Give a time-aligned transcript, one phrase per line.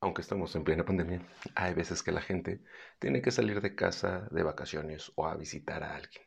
[0.00, 1.20] Aunque estamos en plena pandemia,
[1.56, 2.62] hay veces que la gente
[3.00, 6.24] tiene que salir de casa de vacaciones o a visitar a alguien.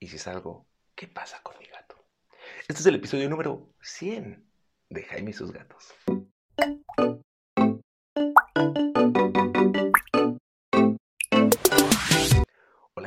[0.00, 0.66] Y si salgo,
[0.96, 2.04] ¿qué pasa con mi gato?
[2.62, 4.44] Este es el episodio número 100
[4.90, 5.94] de Jaime y sus gatos.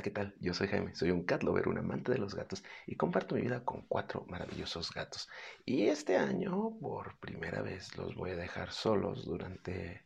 [0.05, 0.35] ¿Qué tal?
[0.39, 3.41] Yo soy Jaime, soy un cat lover, un amante de los gatos y comparto mi
[3.41, 5.27] vida con cuatro maravillosos gatos.
[5.65, 10.05] Y este año, por primera vez, los voy a dejar solos durante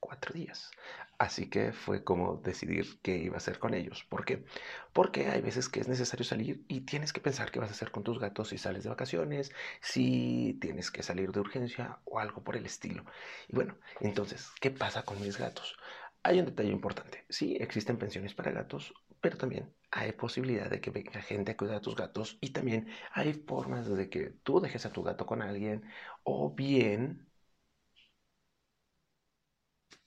[0.00, 0.70] cuatro días.
[1.18, 4.04] Así que fue como decidir qué iba a hacer con ellos.
[4.08, 4.46] ¿Por qué?
[4.94, 7.90] Porque hay veces que es necesario salir y tienes que pensar qué vas a hacer
[7.90, 12.42] con tus gatos si sales de vacaciones, si tienes que salir de urgencia o algo
[12.42, 13.04] por el estilo.
[13.48, 15.76] Y bueno, entonces, ¿qué pasa con mis gatos?
[16.22, 17.24] Hay un detalle importante.
[17.28, 18.92] Sí, existen pensiones para gatos,
[19.26, 22.86] pero también hay posibilidad de que venga gente a cuidar a tus gatos y también
[23.12, 25.82] hay formas de que tú dejes a tu gato con alguien
[26.22, 27.26] o bien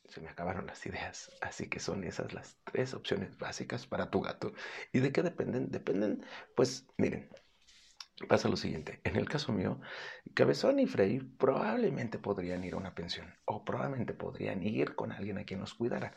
[0.07, 4.21] se me acabaron las ideas, así que son esas las tres opciones básicas para tu
[4.21, 4.53] gato.
[4.93, 5.69] ¿Y de qué dependen?
[5.69, 7.29] Dependen, pues miren,
[8.29, 9.01] pasa lo siguiente.
[9.03, 9.81] En el caso mío,
[10.33, 15.39] Cabezón y Frey probablemente podrían ir a una pensión o probablemente podrían ir con alguien
[15.39, 16.15] a quien los cuidara.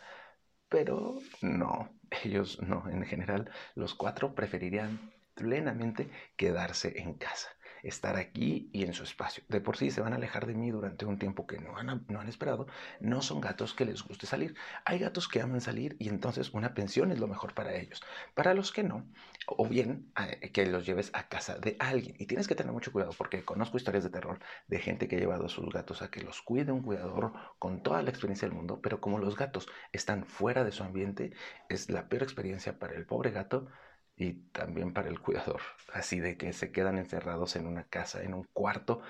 [0.69, 1.91] Pero no,
[2.25, 2.89] ellos no.
[2.89, 7.49] En general, los cuatro preferirían plenamente quedarse en casa
[7.83, 9.43] estar aquí y en su espacio.
[9.49, 12.05] De por sí se van a alejar de mí durante un tiempo que no han,
[12.09, 12.67] no han esperado.
[13.01, 14.55] No son gatos que les guste salir.
[14.85, 18.03] Hay gatos que aman salir y entonces una pensión es lo mejor para ellos.
[18.35, 19.07] Para los que no,
[19.47, 22.17] o bien eh, que los lleves a casa de alguien.
[22.19, 24.39] Y tienes que tener mucho cuidado porque conozco historias de terror
[24.69, 27.83] de gente que ha llevado a sus gatos a que los cuide un cuidador con
[27.83, 31.33] toda la experiencia del mundo, pero como los gatos están fuera de su ambiente,
[31.69, 33.69] es la peor experiencia para el pobre gato
[34.17, 35.61] y también para el cuidador.
[35.93, 39.03] Así de que se quedan encerrados en una casa, en un cuarto,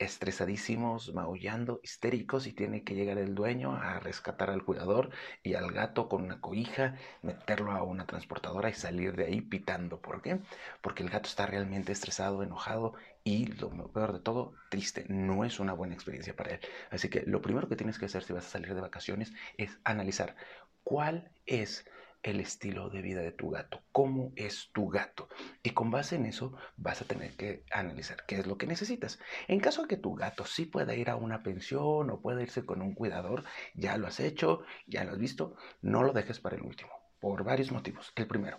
[0.00, 5.10] estresadísimos, maullando, histéricos y tiene que llegar el dueño a rescatar al cuidador
[5.42, 10.00] y al gato con una cobija, meterlo a una transportadora y salir de ahí pitando.
[10.00, 10.40] ¿Por qué?
[10.80, 15.04] Porque el gato está realmente estresado, enojado y lo peor de todo, triste.
[15.08, 16.60] No es una buena experiencia para él.
[16.90, 19.78] Así que lo primero que tienes que hacer si vas a salir de vacaciones es
[19.84, 20.34] analizar
[20.82, 21.84] cuál es
[22.22, 25.28] el estilo de vida de tu gato, cómo es tu gato.
[25.62, 29.18] Y con base en eso vas a tener que analizar qué es lo que necesitas.
[29.48, 32.64] En caso de que tu gato sí pueda ir a una pensión o pueda irse
[32.64, 33.44] con un cuidador,
[33.74, 37.44] ya lo has hecho, ya lo has visto, no lo dejes para el último, por
[37.44, 38.12] varios motivos.
[38.16, 38.58] El primero,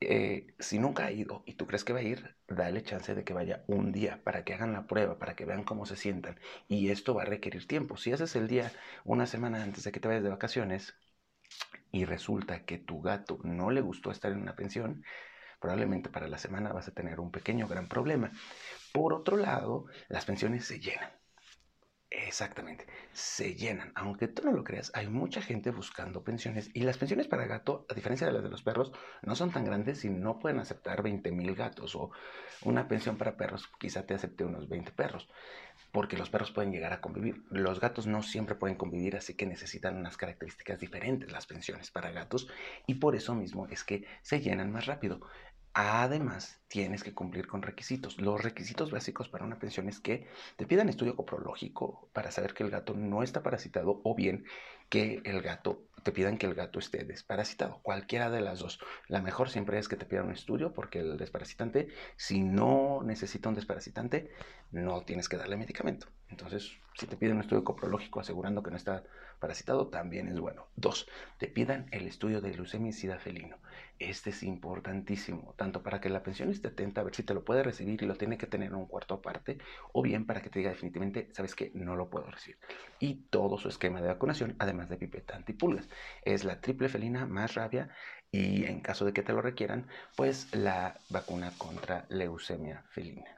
[0.00, 3.24] eh, si nunca ha ido y tú crees que va a ir, dale chance de
[3.24, 6.38] que vaya un día para que hagan la prueba, para que vean cómo se sientan.
[6.68, 7.96] Y esto va a requerir tiempo.
[7.96, 8.72] Si haces el día
[9.04, 10.94] una semana antes de que te vayas de vacaciones,
[11.92, 15.04] y resulta que tu gato no le gustó estar en una pensión,
[15.60, 18.32] probablemente para la semana vas a tener un pequeño gran problema.
[18.92, 21.10] Por otro lado, las pensiones se llenan.
[22.08, 23.92] Exactamente, se llenan.
[23.96, 27.84] Aunque tú no lo creas, hay mucha gente buscando pensiones y las pensiones para gato,
[27.90, 28.92] a diferencia de las de los perros,
[29.22, 32.12] no son tan grandes y no pueden aceptar 20 mil gatos o
[32.62, 35.28] una pensión para perros quizá te acepte unos 20 perros,
[35.92, 37.42] porque los perros pueden llegar a convivir.
[37.50, 42.10] Los gatos no siempre pueden convivir, así que necesitan unas características diferentes las pensiones para
[42.10, 42.48] gatos
[42.86, 45.20] y por eso mismo es que se llenan más rápido.
[45.78, 48.18] Además, tienes que cumplir con requisitos.
[48.18, 50.26] Los requisitos básicos para una pensión es que
[50.56, 54.46] te pidan estudio coprológico para saber que el gato no está parasitado o bien
[54.88, 57.80] que el gato te pidan que el gato esté desparasitado.
[57.82, 58.78] Cualquiera de las dos.
[59.08, 63.48] La mejor siempre es que te pidan un estudio porque el desparasitante, si no necesita
[63.48, 64.30] un desparasitante,
[64.70, 66.06] no tienes que darle medicamento.
[66.30, 69.04] Entonces, si te piden un estudio coprológico asegurando que no está
[69.38, 70.66] parasitado, también es bueno.
[70.76, 73.58] Dos, te pidan el estudio de glucemia felino.
[73.98, 77.44] Este es importantísimo, tanto para que la pensión esté atenta a ver si te lo
[77.44, 79.58] puede recibir y lo tiene que tener en un cuarto aparte,
[79.92, 82.58] o bien para que te diga definitivamente, sabes que no lo puedo recibir.
[82.98, 85.88] Y todo su esquema de vacunación, además de pipeta antipulgas.
[86.22, 87.90] Es la triple felina más rabia
[88.30, 89.86] y en caso de que te lo requieran,
[90.16, 93.35] pues la vacuna contra leucemia felina.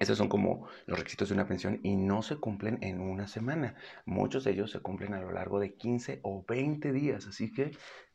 [0.00, 3.76] Esos son como los requisitos de una pensión y no se cumplen en una semana.
[4.04, 7.70] Muchos de ellos se cumplen a lo largo de 15 o 20 días, así que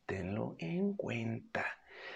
[0.05, 1.65] tenlo en cuenta.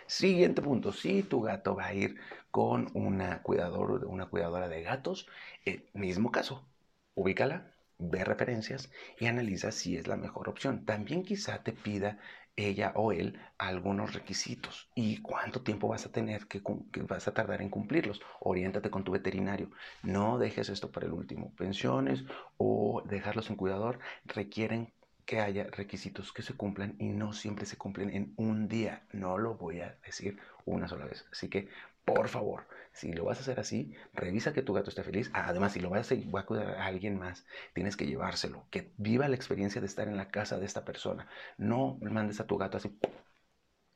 [0.07, 2.17] Siguiente punto, si tu gato va a ir
[2.51, 5.27] con una, cuidador, una cuidadora de gatos,
[5.63, 6.67] el mismo caso,
[7.15, 10.85] ubícala, ve referencias y analiza si es la mejor opción.
[10.85, 12.19] También quizá te pida
[12.55, 16.61] ella o él algunos requisitos y cuánto tiempo vas a tener que,
[16.91, 18.21] que, vas a tardar en cumplirlos.
[18.39, 19.71] Oriéntate con tu veterinario.
[20.03, 21.53] No dejes esto para el último.
[21.55, 22.23] Pensiones
[22.57, 24.93] o dejarlos en cuidador requieren
[25.25, 29.03] que haya requisitos que se cumplan y no siempre se cumplen en un día.
[29.11, 31.25] No lo voy a decir una sola vez.
[31.31, 31.69] Así que,
[32.05, 35.29] por favor, si lo vas a hacer así, revisa que tu gato esté feliz.
[35.33, 38.93] además, si lo vas a, va a cuidar a alguien más, tienes que llevárselo, que
[38.97, 41.27] viva la experiencia de estar en la casa de esta persona.
[41.57, 42.97] No mandes a tu gato así,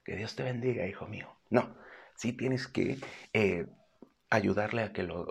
[0.03, 1.29] que Dios te bendiga, hijo mío.
[1.49, 1.75] No,
[2.15, 2.97] sí tienes que
[3.33, 3.67] eh,
[4.29, 5.27] ayudarle a que lo,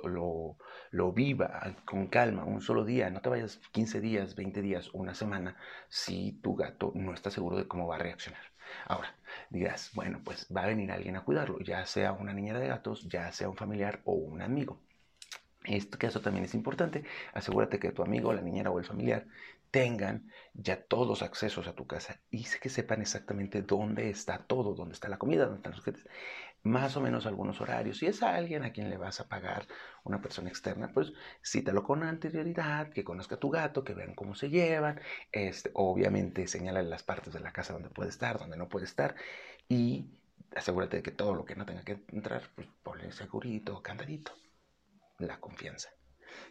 [0.91, 3.11] lo, viva con calma, un solo día.
[3.11, 5.57] No te vayas 15 días, 20 días, una semana,
[5.89, 8.43] si tu gato no está seguro de cómo va a reaccionar.
[8.87, 9.15] Ahora,
[9.51, 13.09] dirás, bueno, pues va a venir alguien a cuidarlo, ya sea una niñera de gatos,
[13.09, 14.81] ya sea un familiar o un amigo.
[15.65, 17.05] En este caso también es importante,
[17.35, 19.27] asegúrate que tu amigo, la niñera o el familiar
[19.71, 24.75] tengan ya todos los accesos a tu casa y que sepan exactamente dónde está todo,
[24.75, 26.07] dónde está la comida, dónde están los juguetes,
[26.63, 27.99] más o menos algunos horarios.
[27.99, 29.67] Si es alguien a quien le vas a pagar
[30.05, 31.13] una persona externa, pues
[31.45, 35.01] cítalo con anterioridad, que conozca a tu gato, que vean cómo se llevan,
[35.33, 39.15] este, obviamente señala las partes de la casa donde puede estar, donde no puede estar
[39.69, 40.07] y
[40.55, 44.33] asegúrate de que todo lo que no tenga que entrar, pues ponle segurito, candadito,
[45.19, 45.98] la confianza.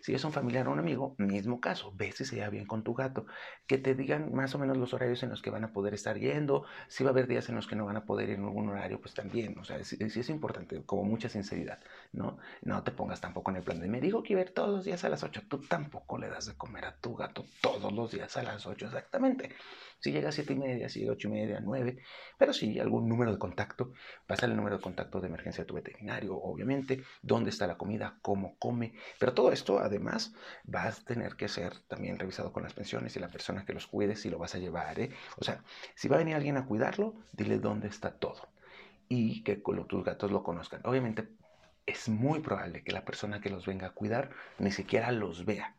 [0.01, 2.83] Si es un familiar o un amigo, mismo caso, ve si se lleva bien con
[2.83, 3.25] tu gato,
[3.65, 6.17] que te digan más o menos los horarios en los que van a poder estar
[6.17, 8.45] yendo, si va a haber días en los que no van a poder ir en
[8.45, 11.79] algún horario, pues también, o sea, sí es, importante, como mucha sinceridad,
[12.11, 12.37] ¿no?
[12.61, 14.69] No te pongas tampoco en el plan de, me dijo que iba a ir todos
[14.69, 17.91] los días a las 8, tú tampoco le das de comer a tu gato todos
[17.93, 19.49] los días a las 8 exactamente.
[19.99, 21.97] Si llega a 7 y media, si llega a 8 y media, 9,
[22.37, 23.93] pero sí algún número de contacto,
[24.27, 28.19] pasa el número de contacto de emergencia de tu veterinario, obviamente, dónde está la comida,
[28.21, 30.33] cómo come, pero todo esto además
[30.63, 33.87] vas a tener que ser también revisado con las pensiones y la persona que los
[33.87, 35.11] cuide si lo vas a llevar, ¿eh?
[35.37, 35.63] O sea,
[35.95, 38.49] si va a venir alguien a cuidarlo, dile dónde está todo
[39.09, 40.81] y que tus gatos lo conozcan.
[40.83, 41.29] Obviamente
[41.85, 45.75] es muy probable que la persona que los venga a cuidar ni siquiera los vea.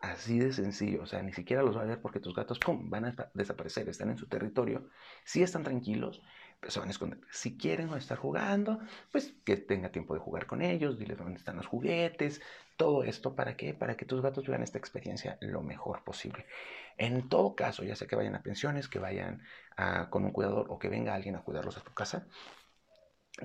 [0.00, 2.88] Así de sencillo, o sea, ni siquiera los va a ver porque tus gatos, ¡pum!,
[2.88, 4.88] van a desaparecer, están en su territorio.
[5.24, 6.22] Si están tranquilos,
[6.60, 7.20] pues se van a esconder.
[7.32, 8.78] Si quieren estar jugando,
[9.10, 12.40] pues que tenga tiempo de jugar con ellos, dile dónde están los juguetes,
[12.78, 13.74] todo esto, ¿para qué?
[13.74, 16.46] Para que tus gatos vivan esta experiencia lo mejor posible.
[16.96, 19.42] En todo caso, ya sea que vayan a pensiones, que vayan
[20.08, 22.26] con un cuidador o que venga alguien a cuidarlos a tu casa,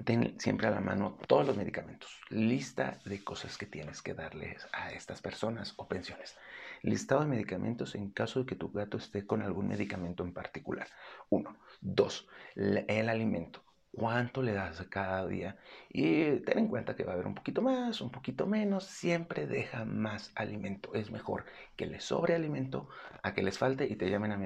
[0.06, 4.68] ten siempre a la mano todos los medicamentos, lista de cosas que tienes que darles
[4.72, 6.38] a estas personas o pensiones.
[6.84, 10.88] Listado de medicamentos en caso de que tu gato esté con algún medicamento en particular.
[11.30, 11.58] Uno.
[11.82, 12.28] Dos.
[12.56, 13.64] El alimento
[13.94, 15.58] cuánto le das cada día.
[15.90, 19.46] Y ten en cuenta que va a haber un poquito más, un poquito menos, siempre
[19.48, 20.94] deja más alimento.
[20.96, 21.46] Es mejor
[21.76, 22.90] que les sobre alimento
[23.22, 24.38] a que les falte y te llamen a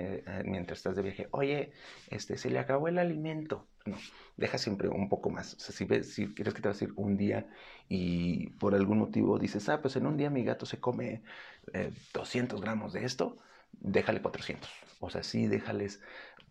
[0.43, 1.27] mientras estás de viaje.
[1.31, 1.71] Oye,
[2.09, 3.67] este, se le acabó el alimento.
[3.85, 3.97] No,
[4.35, 5.53] deja siempre un poco más.
[5.55, 7.47] O sea, si, si quieres que te vas a ir un día
[7.89, 11.23] y por algún motivo dices, ah, pues en un día mi gato se come
[12.13, 13.37] 200 eh, gramos de esto,
[13.71, 14.69] déjale 400.
[14.99, 16.01] O sea, sí, déjales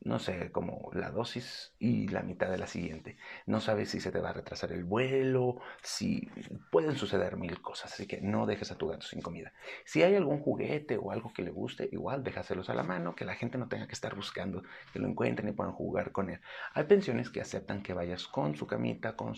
[0.06, 3.16] no sé, como la dosis y la mitad de la siguiente.
[3.46, 6.28] No sabes si se te va a retrasar el vuelo, si
[6.70, 9.52] pueden suceder mil cosas, así que no dejes a tu gato sin comida.
[9.84, 13.24] Si hay algún juguete o algo que le guste, igual déjaselos a la mano, que
[13.24, 14.62] la gente no tenga que estar buscando,
[14.92, 16.40] que lo encuentren y puedan jugar con él.
[16.74, 19.34] Hay pensiones que aceptan que vayas con su camita, con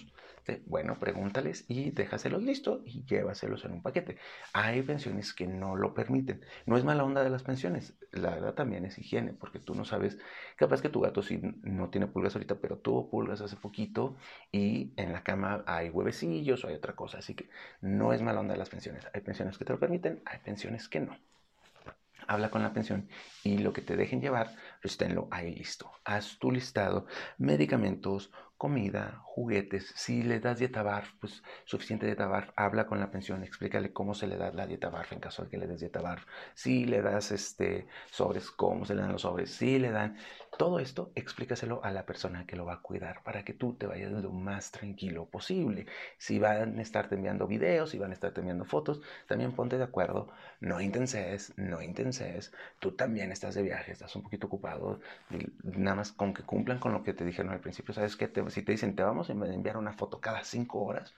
[0.66, 4.16] bueno, pregúntales y déjaselos listo y llévaselos en un paquete.
[4.52, 6.44] Hay pensiones que no lo permiten.
[6.66, 9.84] No es mala onda de las pensiones, la verdad también es higiene, porque tú no
[9.84, 10.18] sabes
[10.56, 14.16] Capaz que tu gato sí no tiene pulgas ahorita, pero tuvo pulgas hace poquito
[14.50, 17.18] y en la cama hay huevecillos o hay otra cosa.
[17.18, 17.48] Así que
[17.80, 19.06] no es mala onda de las pensiones.
[19.14, 21.16] Hay pensiones que te lo permiten, hay pensiones que no.
[22.26, 23.08] Habla con la pensión
[23.44, 24.50] y lo que te dejen llevar,
[24.82, 25.90] pues tenlo ahí listo.
[26.04, 27.06] Haz tu listado,
[27.38, 29.92] medicamentos, comida, juguetes.
[29.96, 34.14] Si le das dieta BARF, pues suficiente dieta BARF, habla con la pensión, explícale cómo
[34.14, 36.26] se le da la dieta BARF en caso de que le des dieta BARF.
[36.54, 39.52] Si le das este, sobres, cómo se le dan los sobres.
[39.52, 40.16] Si le dan
[40.58, 43.86] todo esto, explícaselo a la persona que lo va a cuidar para que tú te
[43.86, 45.86] vayas lo más tranquilo posible.
[46.18, 49.84] Si van a estarte enviando videos, si van a estarte enviando fotos, también ponte de
[49.84, 50.28] acuerdo.
[50.60, 52.52] No intenses, no intenses.
[52.80, 54.98] Tú también estás de viaje, estás un poquito ocupado.
[55.62, 57.94] Nada más con que cumplan con lo que te dijeron al principio.
[57.94, 58.26] ¿Sabes qué?
[58.26, 61.14] Te si te dicen, te vamos a enviar una foto cada cinco horas,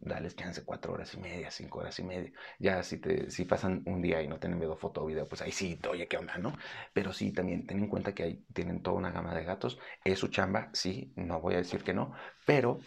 [0.00, 2.32] dales chance cuatro horas y media, cinco horas y media.
[2.58, 5.42] Ya si, te, si pasan un día y no tienen enviado foto o video, pues
[5.42, 6.56] ahí sí, oye, ¿qué onda, no?
[6.92, 9.78] Pero sí, también ten en cuenta que ahí tienen toda una gama de gatos.
[10.04, 12.12] Es su chamba, sí, no voy a decir que no,
[12.46, 12.80] pero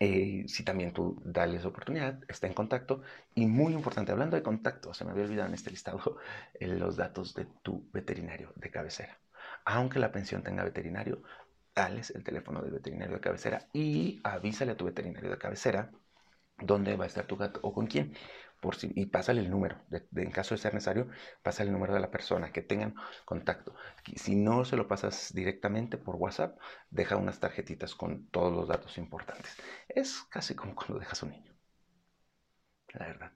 [0.00, 3.02] eh, si también tú dales oportunidad, está en contacto.
[3.34, 6.18] Y muy importante, hablando de contacto, se me había olvidado en este listado
[6.60, 9.20] los datos de tu veterinario de cabecera.
[9.64, 11.22] Aunque la pensión tenga veterinario,
[11.74, 15.90] dales el teléfono del veterinario de cabecera y avísale a tu veterinario de cabecera
[16.58, 18.14] dónde va a estar tu gato o con quién.
[18.60, 19.78] por si, y pásale el número,
[20.16, 21.08] en caso de ser necesario,
[21.42, 23.74] pásale el número de la persona, que tengan contacto.
[24.16, 26.58] Si no se lo pasas directamente por WhatsApp,
[26.90, 29.56] deja unas tarjetitas con todos los datos importantes.
[29.88, 31.54] Es casi como cuando dejas un niño.
[32.94, 33.32] La verdad.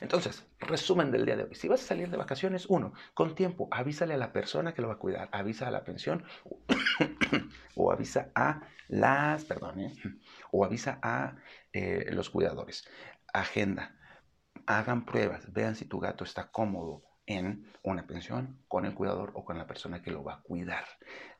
[0.00, 1.54] Entonces, resumen del día de hoy.
[1.54, 4.88] Si vas a salir de vacaciones, uno, con tiempo, avísale a la persona que lo
[4.88, 6.24] va a cuidar, avisa a la pensión
[7.74, 9.94] o avisa a las, perdón, ¿eh?
[10.50, 11.36] o avisa a
[11.72, 12.88] eh, los cuidadores.
[13.32, 13.96] Agenda,
[14.66, 19.44] hagan pruebas, vean si tu gato está cómodo en una pensión, con el cuidador o
[19.44, 20.84] con la persona que lo va a cuidar.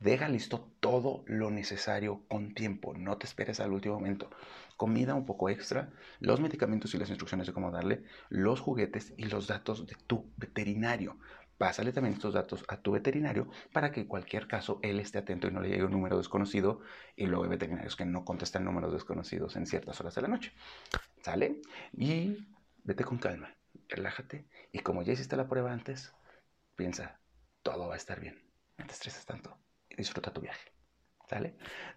[0.01, 4.31] Deja listo todo lo necesario con tiempo, no te esperes al último momento.
[4.77, 9.25] Comida un poco extra, los medicamentos y las instrucciones de cómo darle, los juguetes y
[9.25, 11.19] los datos de tu veterinario.
[11.59, 15.47] Pásale también estos datos a tu veterinario para que en cualquier caso él esté atento
[15.47, 16.81] y no le llegue un número desconocido
[17.15, 20.53] y luego hay veterinarios que no contestan números desconocidos en ciertas horas de la noche.
[21.21, 21.61] ¿Sale?
[21.93, 22.49] Y
[22.83, 23.55] vete con calma,
[23.88, 26.12] relájate y como ya hiciste la prueba antes,
[26.76, 27.21] piensa,
[27.62, 28.43] todo va a estar bien.
[28.79, 29.59] No te estreses tanto
[29.91, 30.72] y disfruta tu viaje.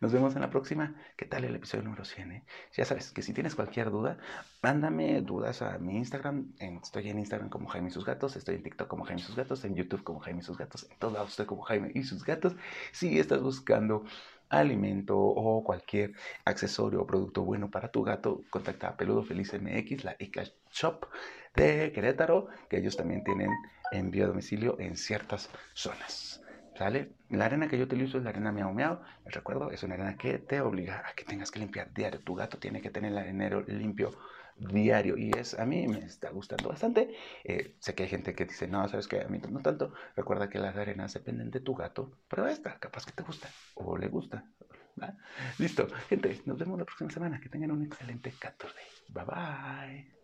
[0.01, 0.95] Nos vemos en la próxima.
[1.17, 2.31] ¿Qué tal el episodio número 100?
[2.31, 2.43] Eh?
[2.73, 4.17] Ya sabes que si tienes cualquier duda,
[4.61, 6.53] mándame dudas a mi Instagram.
[6.81, 8.35] estoy en Instagram como Jaime y sus gatos.
[8.35, 9.65] Estoy en TikTok como Jaime y sus gatos.
[9.65, 10.87] En YouTube como Jaime y sus gatos.
[10.89, 12.55] En todos lados como Jaime y sus gatos.
[12.91, 14.05] Si estás buscando
[14.49, 16.13] alimento o cualquier
[16.45, 21.07] accesorio o producto bueno para tu gato, contacta a Peludo Feliz MX, la ICA Shop
[21.55, 23.49] de Querétaro, que ellos también tienen
[23.91, 26.44] envío a domicilio en ciertas zonas.
[26.77, 27.13] ¿Sale?
[27.29, 28.99] La arena que yo utilizo es la arena miau miau.
[29.25, 32.19] Recuerdo, es una arena que te obliga a que tengas que limpiar diario.
[32.19, 34.11] Tu gato tiene que tener el arenero limpio
[34.57, 37.15] diario y es a mí me está gustando bastante.
[37.43, 39.93] Eh, sé que hay gente que dice, no, sabes que a mí no tanto.
[40.15, 43.97] Recuerda que las arenas dependen de tu gato, pero esta capaz que te gusta o
[43.97, 44.45] le gusta.
[45.59, 47.39] Listo, gente, nos vemos la próxima semana.
[47.39, 48.75] Que tengan un excelente 14.
[49.09, 50.15] Bye bye.